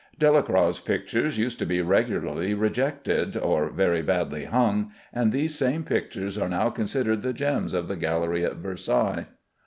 Delacroix's 0.17 0.79
pictures 0.79 1.37
used 1.37 1.59
to 1.59 1.65
be 1.67 1.79
regularly 1.79 2.55
rejected, 2.55 3.37
or 3.37 3.69
very 3.69 4.01
badly 4.01 4.45
hung, 4.45 4.91
and 5.13 5.31
these 5.31 5.53
same 5.53 5.83
pictures 5.83 6.39
are 6.39 6.49
now 6.49 6.71
considered 6.71 7.21
the 7.21 7.33
gems 7.33 7.71
of 7.71 7.87
the 7.87 7.95
gallery 7.95 8.43
at 8.43 8.55
Versailles. 8.55 9.27